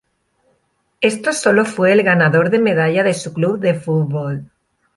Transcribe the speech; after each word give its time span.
Esto 1.01 1.31
sólo 1.31 1.63
fue 1.63 1.91
el 1.93 2.01
ganador 2.01 2.49
de 2.49 2.57
medalla 2.57 3.03
de 3.03 3.13
su 3.13 3.33
club 3.33 3.59
de 3.59 3.75
fútbol. 3.75 4.49